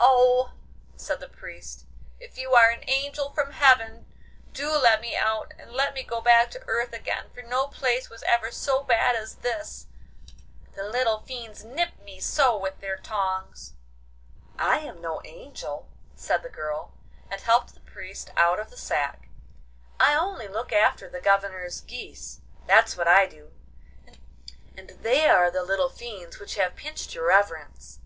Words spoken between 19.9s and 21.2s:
'I only look after the